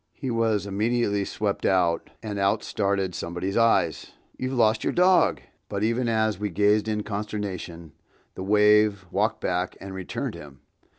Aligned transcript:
He 0.13 0.31
was 0.31 0.65
immediately 0.65 1.23
swept 1.25 1.63
out, 1.63 2.09
and 2.23 2.39
out 2.39 2.63
started 2.63 3.13
somebody's 3.13 3.55
eyes! 3.55 4.13
"You've 4.35 4.51
lost 4.53 4.83
your 4.83 4.93
dog!" 4.93 5.41
But 5.69 5.83
even 5.83 6.09
as 6.09 6.39
we 6.39 6.49
gazed 6.49 6.87
in 6.87 7.03
consternation, 7.03 7.91
the 8.33 8.41
wave—walked 8.41 9.39
back 9.41 9.77
and 9.79 9.93
returned 9.93 10.33
him! 10.33 10.61